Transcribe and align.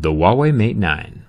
The 0.00 0.12
Huawei 0.12 0.54
Mate 0.54 0.76
9. 0.76 1.24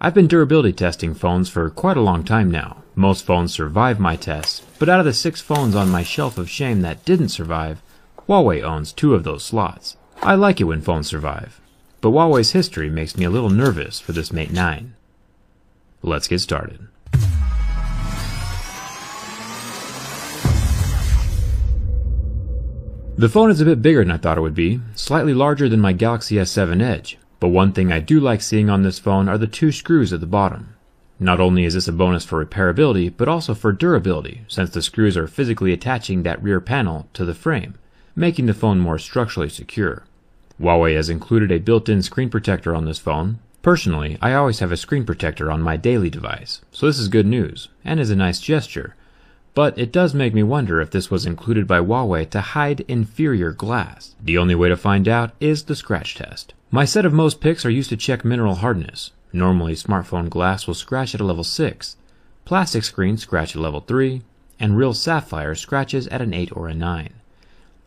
I've 0.00 0.14
been 0.14 0.26
durability 0.26 0.72
testing 0.72 1.12
phones 1.12 1.50
for 1.50 1.68
quite 1.68 1.98
a 1.98 2.00
long 2.00 2.24
time 2.24 2.50
now. 2.50 2.82
Most 2.94 3.26
phones 3.26 3.52
survive 3.52 4.00
my 4.00 4.16
tests, 4.16 4.62
but 4.78 4.88
out 4.88 5.00
of 5.00 5.04
the 5.04 5.12
six 5.12 5.42
phones 5.42 5.76
on 5.76 5.90
my 5.90 6.02
shelf 6.02 6.38
of 6.38 6.48
shame 6.48 6.80
that 6.80 7.04
didn't 7.04 7.28
survive, 7.28 7.82
Huawei 8.26 8.62
owns 8.62 8.94
two 8.94 9.14
of 9.14 9.24
those 9.24 9.44
slots. 9.44 9.98
I 10.22 10.34
like 10.34 10.62
it 10.62 10.64
when 10.64 10.80
phones 10.80 11.08
survive, 11.08 11.60
but 12.00 12.08
Huawei's 12.08 12.52
history 12.52 12.88
makes 12.88 13.18
me 13.18 13.26
a 13.26 13.30
little 13.30 13.50
nervous 13.50 14.00
for 14.00 14.12
this 14.12 14.32
Mate 14.32 14.50
9. 14.50 14.94
Let's 16.00 16.26
get 16.26 16.38
started. 16.38 16.88
The 23.18 23.28
phone 23.28 23.50
is 23.50 23.60
a 23.60 23.66
bit 23.66 23.82
bigger 23.82 24.02
than 24.02 24.10
I 24.10 24.16
thought 24.16 24.38
it 24.38 24.42
would 24.42 24.54
be, 24.54 24.80
slightly 24.94 25.34
larger 25.34 25.68
than 25.68 25.80
my 25.80 25.92
Galaxy 25.92 26.36
S7 26.36 26.82
Edge, 26.82 27.18
but 27.40 27.48
one 27.48 27.72
thing 27.72 27.92
I 27.92 28.00
do 28.00 28.20
like 28.20 28.40
seeing 28.40 28.70
on 28.70 28.82
this 28.82 28.98
phone 28.98 29.28
are 29.28 29.38
the 29.38 29.46
two 29.46 29.72
screws 29.72 30.12
at 30.12 30.20
the 30.20 30.26
bottom. 30.26 30.74
Not 31.18 31.40
only 31.40 31.64
is 31.64 31.74
this 31.74 31.88
a 31.88 31.92
bonus 31.92 32.24
for 32.24 32.44
repairability, 32.44 33.14
but 33.16 33.28
also 33.28 33.54
for 33.54 33.72
durability, 33.72 34.42
since 34.48 34.70
the 34.70 34.82
screws 34.82 35.16
are 35.16 35.26
physically 35.26 35.72
attaching 35.72 36.22
that 36.22 36.42
rear 36.42 36.60
panel 36.60 37.08
to 37.14 37.24
the 37.24 37.34
frame, 37.34 37.74
making 38.14 38.46
the 38.46 38.54
phone 38.54 38.78
more 38.78 38.98
structurally 38.98 39.48
secure. 39.48 40.04
Huawei 40.60 40.94
has 40.94 41.08
included 41.08 41.50
a 41.50 41.58
built-in 41.58 42.02
screen 42.02 42.30
protector 42.30 42.74
on 42.74 42.84
this 42.84 42.98
phone. 42.98 43.38
Personally, 43.62 44.18
I 44.20 44.34
always 44.34 44.60
have 44.60 44.72
a 44.72 44.76
screen 44.76 45.04
protector 45.04 45.50
on 45.50 45.60
my 45.60 45.76
daily 45.76 46.10
device, 46.10 46.60
so 46.70 46.86
this 46.86 46.98
is 46.98 47.08
good 47.08 47.26
news, 47.26 47.68
and 47.84 47.98
is 47.98 48.10
a 48.10 48.16
nice 48.16 48.40
gesture, 48.40 48.94
but 49.56 49.78
it 49.78 49.90
does 49.90 50.12
make 50.12 50.34
me 50.34 50.42
wonder 50.42 50.82
if 50.82 50.90
this 50.90 51.10
was 51.10 51.24
included 51.24 51.66
by 51.66 51.80
Huawei 51.80 52.28
to 52.28 52.42
hide 52.42 52.84
inferior 52.88 53.52
glass. 53.52 54.14
The 54.22 54.36
only 54.36 54.54
way 54.54 54.68
to 54.68 54.76
find 54.76 55.08
out 55.08 55.30
is 55.40 55.64
the 55.64 55.74
scratch 55.74 56.14
test. 56.14 56.52
My 56.70 56.84
set 56.84 57.06
of 57.06 57.14
most 57.14 57.40
picks 57.40 57.64
are 57.64 57.70
used 57.70 57.88
to 57.88 57.96
check 57.96 58.22
mineral 58.22 58.56
hardness. 58.56 59.12
Normally, 59.32 59.72
smartphone 59.72 60.28
glass 60.28 60.66
will 60.66 60.74
scratch 60.74 61.14
at 61.14 61.22
a 61.22 61.24
level 61.24 61.42
6, 61.42 61.96
plastic 62.44 62.84
screens 62.84 63.22
scratch 63.22 63.56
at 63.56 63.62
level 63.62 63.80
3, 63.80 64.20
and 64.60 64.76
real 64.76 64.92
sapphire 64.92 65.54
scratches 65.54 66.06
at 66.08 66.20
an 66.20 66.34
8 66.34 66.54
or 66.54 66.68
a 66.68 66.74
9. 66.74 67.14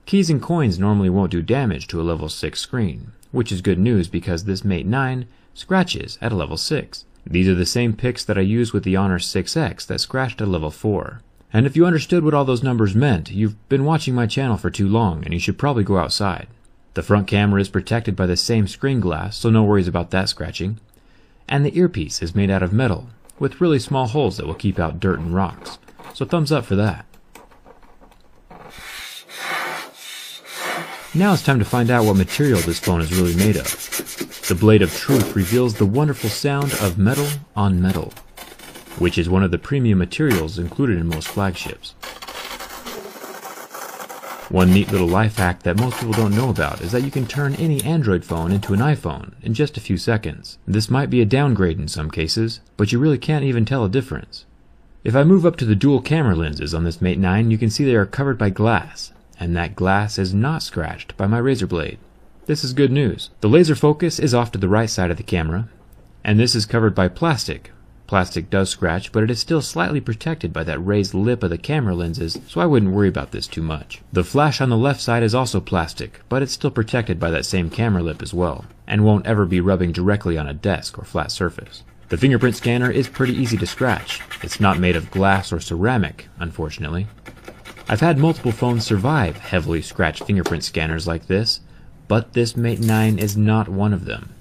Keys 0.08 0.32
and 0.32 0.42
coins 0.42 0.80
normally 0.80 1.12
won't 1.12 1.32
do 1.32 1.44
damage 1.44 1.86
to 1.90 2.02
a 2.02 2.10
level 2.10 2.30
6 2.30 2.60
screen, 2.60 3.12
which 3.32 3.52
is 3.52 3.62
good 3.62 3.78
news 3.78 4.08
because 4.08 4.46
this 4.46 4.66
Mate 4.66 4.88
9 4.88 5.28
scratches 5.54 6.18
at 6.20 6.32
a 6.32 6.36
level 6.36 6.58
6. 6.58 7.06
These 7.28 7.48
are 7.48 7.54
the 7.54 7.64
same 7.68 7.94
picks 7.94 8.26
that 8.26 8.40
I 8.40 8.42
used 8.42 8.74
with 8.74 8.84
the 8.84 8.96
Honor 8.96 9.20
6X 9.20 9.86
that 9.86 10.00
scratched 10.00 10.42
at 10.42 10.48
a 10.48 10.52
level 10.52 10.72
4. 10.72 11.22
And 11.52 11.66
if 11.66 11.76
you 11.76 11.86
understood 11.86 12.24
what 12.24 12.34
all 12.34 12.46
those 12.46 12.64
numbers 12.64 12.94
meant, 12.94 13.32
you've 13.32 13.70
been 13.70 13.86
watching 13.86 14.14
my 14.14 14.28
channel 14.28 14.58
for 14.58 14.70
too 14.70 14.88
long 14.88 15.24
and 15.24 15.34
you 15.34 15.40
should 15.40 15.58
probably 15.58 15.84
go 15.84 15.98
outside. 15.98 16.48
The 16.94 17.04
front 17.04 17.28
camera 17.28 17.62
is 17.62 17.70
protected 17.70 18.16
by 18.16 18.26
the 18.28 18.38
same 18.38 18.68
screen 18.68 19.00
glass, 19.00 19.38
so 19.38 19.50
no 19.50 19.64
worries 19.64 19.88
about 19.88 20.12
that 20.12 20.30
scratching. 20.30 20.80
And 21.48 21.66
the 21.66 21.78
earpiece 21.78 22.22
is 22.22 22.36
made 22.36 22.52
out 22.52 22.62
of 22.62 22.74
metal, 22.74 23.10
with 23.40 23.62
really 23.62 23.80
small 23.80 24.08
holes 24.08 24.38
that 24.38 24.46
will 24.46 24.54
keep 24.54 24.80
out 24.80 25.00
dirt 25.00 25.20
and 25.20 25.34
rocks. 25.34 25.80
So 26.14 26.26
thumbs 26.26 26.52
up 26.52 26.66
for 26.66 26.76
that. 26.76 27.06
Now 31.16 31.34
it's 31.34 31.44
time 31.44 31.58
to 31.58 31.66
find 31.66 31.90
out 31.90 32.06
what 32.06 32.18
material 32.18 32.60
this 32.60 32.80
phone 32.80 33.02
is 33.02 33.16
really 33.18 33.36
made 33.36 33.58
of. 33.58 33.66
The 34.48 34.56
Blade 34.56 34.84
of 34.84 34.94
Truth 34.96 35.36
reveals 35.36 35.76
the 35.76 35.86
wonderful 35.86 36.30
sound 36.30 36.74
of 36.74 37.00
metal 37.00 37.28
on 37.56 37.82
metal 37.82 38.14
which 38.98 39.18
is 39.18 39.30
one 39.30 39.44
of 39.44 39.52
the 39.52 39.58
premium 39.58 40.00
materials 40.00 40.58
included 40.58 40.98
in 40.98 41.08
most 41.08 41.28
flagships. 41.28 41.94
One 44.50 44.74
neat 44.74 44.92
little 44.92 45.08
life 45.08 45.38
hack 45.38 45.62
that 45.62 45.78
most 45.78 46.00
people 46.00 46.14
don't 46.14 46.36
know 46.36 46.50
about 46.50 46.82
is 46.82 46.92
that 46.92 47.04
you 47.04 47.12
can 47.12 47.28
turn 47.28 47.54
any 47.56 47.84
Android 47.84 48.26
phone 48.26 48.52
into 48.52 48.74
an 48.74 48.80
iPhone 48.80 49.34
in 49.44 49.54
just 49.54 49.78
a 49.78 49.82
few 49.82 49.96
seconds. 49.96 50.58
This 50.66 50.90
might 50.90 51.12
be 51.12 51.22
a 51.22 51.26
downgrade 51.26 51.78
in 51.78 51.88
some 51.88 52.10
cases, 52.10 52.60
but 52.76 52.92
you 52.92 52.98
really 52.98 53.20
can't 53.20 53.46
even 53.46 53.64
tell 53.64 53.86
a 53.86 53.90
difference. 53.90 54.46
If 55.04 55.16
I 55.16 55.24
move 55.24 55.46
up 55.46 55.56
to 55.58 55.66
the 55.66 55.76
dual 55.76 56.02
camera 56.02 56.36
lenses 56.36 56.74
on 56.74 56.84
this 56.84 57.00
Mate 57.00 57.20
9, 57.20 57.52
you 57.52 57.60
can 57.60 57.70
see 57.70 57.86
they 57.86 57.96
are 57.96 58.08
covered 58.08 58.40
by 58.40 58.50
glass, 58.50 59.14
and 59.40 59.56
that 59.56 59.76
glass 59.76 60.18
is 60.18 60.34
not 60.34 60.64
scratched 60.64 61.16
by 61.16 61.28
my 61.28 61.38
razor 61.38 61.68
blade. 61.68 62.00
This 62.48 62.64
is 62.64 62.74
good 62.74 62.92
news. 62.92 63.30
The 63.42 63.50
laser 63.50 63.76
focus 63.76 64.18
is 64.18 64.34
off 64.34 64.52
to 64.54 64.58
the 64.58 64.68
right 64.68 64.90
side 64.90 65.12
of 65.12 65.18
the 65.18 65.24
camera, 65.24 65.70
and 66.24 66.40
this 66.40 66.56
is 66.56 66.66
covered 66.66 66.96
by 66.96 67.08
plastic, 67.08 67.70
Plastic 68.10 68.50
does 68.50 68.72
scratch, 68.72 69.12
but 69.12 69.24
it 69.24 69.30
is 69.30 69.40
still 69.40 69.62
slightly 69.62 70.02
protected 70.02 70.52
by 70.52 70.64
that 70.64 70.80
raised 70.80 71.14
lip 71.14 71.44
of 71.44 71.52
the 71.52 71.60
camera 71.60 71.94
lenses, 71.94 72.40
so 72.48 72.60
I 72.60 72.66
wouldn't 72.66 72.92
worry 72.92 73.08
about 73.08 73.30
this 73.30 73.46
too 73.46 73.62
much. 73.62 74.02
The 74.12 74.24
flash 74.24 74.60
on 74.60 74.70
the 74.70 74.78
left 74.78 75.00
side 75.00 75.22
is 75.22 75.36
also 75.36 75.60
plastic, 75.60 76.22
but 76.28 76.42
it's 76.42 76.52
still 76.52 76.72
protected 76.72 77.20
by 77.20 77.30
that 77.30 77.46
same 77.46 77.70
camera 77.70 78.02
lip 78.02 78.24
as 78.24 78.34
well, 78.34 78.66
and 78.88 79.06
won't 79.06 79.28
ever 79.28 79.46
be 79.46 79.62
rubbing 79.62 79.92
directly 79.92 80.40
on 80.40 80.48
a 80.48 80.56
desk 80.56 80.98
or 80.98 81.04
flat 81.04 81.32
surface. 81.32 81.84
The 82.08 82.18
fingerprint 82.18 82.56
scanner 82.56 82.90
is 82.90 83.08
pretty 83.08 83.36
easy 83.36 83.58
to 83.58 83.68
scratch. 83.68 84.22
It's 84.42 84.60
not 84.60 84.80
made 84.80 84.96
of 84.96 85.12
glass 85.12 85.54
or 85.54 85.60
ceramic, 85.60 86.30
unfortunately. 86.40 87.06
I've 87.88 88.00
had 88.00 88.18
multiple 88.18 88.52
phones 88.52 88.88
survive 88.88 89.38
heavily 89.38 89.84
scratched 89.84 90.24
fingerprint 90.24 90.64
scanners 90.64 91.06
like 91.06 91.28
this, 91.28 91.60
but 92.08 92.34
this 92.34 92.58
Mate 92.58 92.80
9 92.80 93.20
is 93.20 93.38
not 93.38 93.70
one 93.70 93.94
of 93.94 94.06
them. 94.06 94.34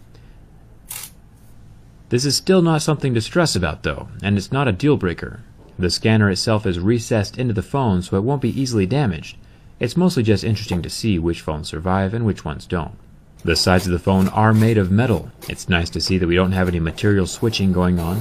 This 2.10 2.24
is 2.24 2.36
still 2.36 2.62
not 2.62 2.82
something 2.82 3.12
to 3.14 3.20
stress 3.20 3.54
about 3.54 3.82
though, 3.82 4.08
and 4.22 4.38
it's 4.38 4.52
not 4.52 4.68
a 4.68 4.72
deal 4.72 4.96
breaker. 4.96 5.40
The 5.78 5.90
scanner 5.90 6.30
itself 6.30 6.66
is 6.66 6.78
recessed 6.78 7.38
into 7.38 7.54
the 7.54 7.62
phone 7.62 8.02
so 8.02 8.16
it 8.16 8.24
won't 8.24 8.42
be 8.42 8.60
easily 8.60 8.86
damaged. 8.86 9.36
It's 9.78 9.96
mostly 9.96 10.22
just 10.22 10.42
interesting 10.42 10.82
to 10.82 10.90
see 10.90 11.18
which 11.18 11.42
phones 11.42 11.68
survive 11.68 12.14
and 12.14 12.26
which 12.26 12.44
ones 12.44 12.66
don't. 12.66 12.96
The 13.44 13.54
sides 13.54 13.86
of 13.86 13.92
the 13.92 13.98
phone 14.00 14.28
are 14.28 14.52
made 14.52 14.78
of 14.78 14.90
metal. 14.90 15.30
It's 15.48 15.68
nice 15.68 15.90
to 15.90 16.00
see 16.00 16.18
that 16.18 16.26
we 16.26 16.34
don't 16.34 16.52
have 16.52 16.66
any 16.66 16.80
material 16.80 17.26
switching 17.26 17.72
going 17.72 18.00
on. 18.00 18.20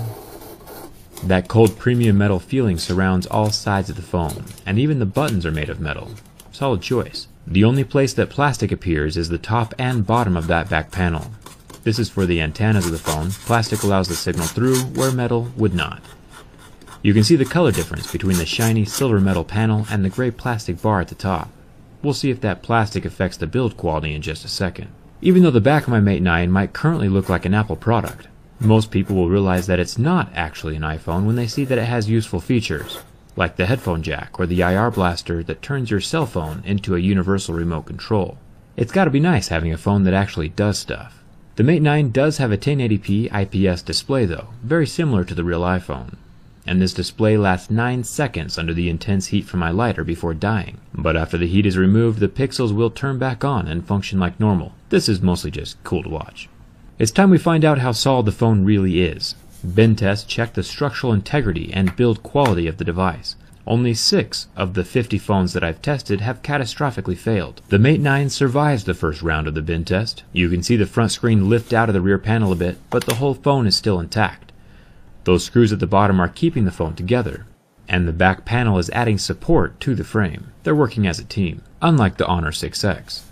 That 1.23 1.47
cold 1.47 1.79
premium 1.79 2.19
metal 2.19 2.39
feeling 2.39 2.77
surrounds 2.77 3.25
all 3.25 3.49
sides 3.49 3.89
of 3.89 3.95
the 3.95 4.03
phone, 4.03 4.45
and 4.67 4.77
even 4.77 4.99
the 4.99 5.07
buttons 5.07 5.45
are 5.47 5.51
made 5.51 5.69
of 5.69 5.79
metal. 5.79 6.11
Solid 6.51 6.83
choice. 6.83 7.27
The 7.47 7.63
only 7.63 7.83
place 7.83 8.13
that 8.13 8.29
plastic 8.29 8.71
appears 8.71 9.17
is 9.17 9.29
the 9.29 9.39
top 9.39 9.73
and 9.79 10.05
bottom 10.05 10.37
of 10.37 10.45
that 10.47 10.69
back 10.69 10.91
panel. 10.91 11.31
This 11.87 11.99
is 11.99 12.09
for 12.09 12.25
the 12.25 12.41
antennas 12.41 12.85
of 12.85 12.91
the 12.91 12.97
phone. 12.97 13.29
Plastic 13.31 13.81
allows 13.81 14.09
the 14.09 14.15
signal 14.15 14.45
through 14.45 14.77
where 14.97 15.09
metal 15.09 15.47
would 15.55 15.73
not. 15.73 16.01
You 17.01 17.13
can 17.13 17.23
see 17.23 17.37
the 17.37 17.45
color 17.45 17.71
difference 17.71 18.11
between 18.11 18.35
the 18.35 18.45
shiny 18.45 18.83
silver 18.83 19.21
metal 19.21 19.45
panel 19.45 19.87
and 19.89 20.03
the 20.03 20.09
gray 20.09 20.29
plastic 20.29 20.81
bar 20.81 20.99
at 20.99 21.07
the 21.07 21.15
top. 21.15 21.49
We'll 22.03 22.13
see 22.13 22.29
if 22.29 22.41
that 22.41 22.61
plastic 22.61 23.05
affects 23.05 23.37
the 23.37 23.47
build 23.47 23.77
quality 23.77 24.13
in 24.13 24.21
just 24.21 24.43
a 24.43 24.49
second. 24.49 24.89
Even 25.21 25.43
though 25.43 25.49
the 25.49 25.61
back 25.61 25.83
of 25.83 25.87
my 25.87 26.01
Mate 26.01 26.21
9 26.21 26.51
might 26.51 26.73
currently 26.73 27.07
look 27.07 27.29
like 27.29 27.45
an 27.45 27.53
Apple 27.53 27.77
product, 27.77 28.27
most 28.59 28.91
people 28.91 29.15
will 29.15 29.29
realize 29.29 29.67
that 29.67 29.79
it's 29.79 29.97
not 29.97 30.29
actually 30.35 30.75
an 30.75 30.81
iPhone 30.81 31.25
when 31.25 31.37
they 31.37 31.47
see 31.47 31.63
that 31.63 31.77
it 31.77 31.85
has 31.85 32.09
useful 32.09 32.41
features, 32.41 32.99
like 33.37 33.55
the 33.55 33.65
headphone 33.65 34.03
jack 34.03 34.37
or 34.37 34.45
the 34.45 34.59
IR 34.59 34.91
blaster 34.91 35.41
that 35.43 35.61
turns 35.61 35.89
your 35.89 36.01
cell 36.01 36.25
phone 36.25 36.61
into 36.65 36.97
a 36.97 36.99
universal 36.99 37.55
remote 37.55 37.85
control. 37.85 38.37
It's 38.75 38.91
gotta 38.91 39.09
be 39.09 39.21
nice 39.21 39.47
having 39.47 39.71
a 39.71 39.77
phone 39.77 40.03
that 40.03 40.13
actually 40.13 40.49
does 40.49 40.77
stuff. 40.77 41.23
The 41.57 41.63
Mate 41.63 41.81
9 41.81 42.11
does 42.11 42.37
have 42.37 42.51
a 42.51 42.57
1080p 42.57 43.33
IPS 43.33 43.81
display 43.81 44.27
though, 44.27 44.49
very 44.61 44.85
similar 44.85 45.23
to 45.23 45.33
the 45.33 45.43
real 45.43 45.61
iPhone. 45.61 46.13
And 46.67 46.79
this 46.79 46.93
display 46.93 47.35
lasts 47.35 47.71
9 47.71 48.03
seconds 48.03 48.59
under 48.59 48.75
the 48.75 48.89
intense 48.89 49.27
heat 49.27 49.45
from 49.45 49.61
my 49.61 49.71
lighter 49.71 50.03
before 50.03 50.35
dying. 50.35 50.77
But 50.93 51.17
after 51.17 51.35
the 51.35 51.47
heat 51.47 51.65
is 51.65 51.75
removed, 51.75 52.19
the 52.19 52.27
pixels 52.27 52.75
will 52.75 52.91
turn 52.91 53.17
back 53.17 53.43
on 53.43 53.67
and 53.67 53.87
function 53.87 54.19
like 54.19 54.39
normal. 54.39 54.73
This 54.89 55.09
is 55.09 55.19
mostly 55.19 55.49
just 55.49 55.83
cool 55.83 56.03
to 56.03 56.09
watch. 56.09 56.47
It's 56.99 57.09
time 57.09 57.31
we 57.31 57.39
find 57.39 57.65
out 57.65 57.79
how 57.79 57.91
solid 57.91 58.27
the 58.27 58.31
phone 58.31 58.63
really 58.63 59.01
is. 59.01 59.33
Bend 59.63 59.97
test 59.97 60.29
checked 60.29 60.53
the 60.53 60.61
structural 60.61 61.11
integrity 61.11 61.73
and 61.73 61.95
build 61.95 62.21
quality 62.21 62.67
of 62.67 62.77
the 62.77 62.85
device. 62.85 63.35
Only 63.67 63.93
6 63.93 64.47
of 64.55 64.75
the 64.75 64.85
50 64.85 65.17
phones 65.17 65.51
that 65.51 65.63
I've 65.63 65.81
tested 65.81 66.21
have 66.21 66.41
catastrophically 66.41 67.17
failed. 67.17 67.61
The 67.67 67.77
Mate 67.77 67.99
9 67.99 68.29
survives 68.29 68.85
the 68.85 68.93
first 68.93 69.21
round 69.21 69.45
of 69.45 69.55
the 69.55 69.61
bend 69.61 69.87
test. 69.87 70.23
You 70.31 70.49
can 70.49 70.63
see 70.63 70.77
the 70.77 70.85
front 70.85 71.11
screen 71.11 71.49
lift 71.49 71.73
out 71.73 71.89
of 71.89 71.93
the 71.93 71.99
rear 71.99 72.17
panel 72.17 72.53
a 72.53 72.55
bit, 72.55 72.77
but 72.89 73.03
the 73.03 73.15
whole 73.15 73.33
phone 73.33 73.67
is 73.67 73.75
still 73.75 73.99
intact. 73.99 74.53
Those 75.25 75.43
screws 75.43 75.73
at 75.73 75.79
the 75.79 75.85
bottom 75.85 76.21
are 76.21 76.29
keeping 76.29 76.63
the 76.63 76.71
phone 76.71 76.95
together, 76.95 77.45
and 77.89 78.07
the 78.07 78.13
back 78.13 78.45
panel 78.45 78.77
is 78.77 78.89
adding 78.91 79.17
support 79.17 79.77
to 79.81 79.95
the 79.95 80.05
frame. 80.05 80.53
They're 80.63 80.73
working 80.73 81.05
as 81.05 81.19
a 81.19 81.25
team, 81.25 81.61
unlike 81.81 82.15
the 82.15 82.25
Honor 82.25 82.51
6X. 82.51 83.23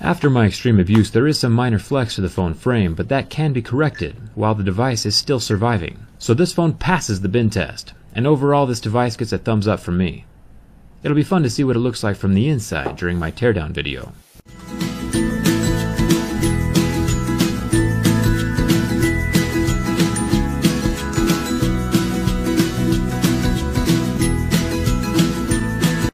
After 0.00 0.30
my 0.30 0.46
extreme 0.46 0.80
abuse, 0.80 1.10
there 1.10 1.26
is 1.26 1.38
some 1.38 1.52
minor 1.52 1.78
flex 1.78 2.14
to 2.14 2.22
the 2.22 2.30
phone 2.30 2.54
frame, 2.54 2.94
but 2.94 3.10
that 3.10 3.28
can 3.28 3.52
be 3.52 3.60
corrected 3.60 4.16
while 4.34 4.54
the 4.54 4.64
device 4.64 5.04
is 5.04 5.14
still 5.14 5.38
surviving. 5.38 6.06
So 6.18 6.32
this 6.32 6.54
phone 6.54 6.72
passes 6.72 7.20
the 7.20 7.28
bend 7.28 7.52
test, 7.52 7.92
and 8.14 8.26
overall 8.26 8.66
this 8.66 8.80
device 8.80 9.16
gets 9.16 9.32
a 9.32 9.38
thumbs 9.38 9.66
up 9.66 9.80
from 9.80 9.98
me. 9.98 10.24
It'll 11.02 11.16
be 11.16 11.22
fun 11.22 11.42
to 11.42 11.50
see 11.50 11.64
what 11.64 11.76
it 11.76 11.80
looks 11.80 12.04
like 12.04 12.16
from 12.16 12.34
the 12.34 12.48
inside 12.48 12.96
during 12.96 13.18
my 13.18 13.30
teardown 13.30 13.70
video. 13.70 14.12